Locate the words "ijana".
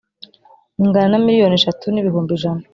2.37-2.63